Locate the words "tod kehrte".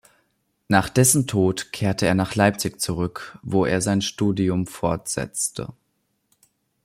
1.27-2.07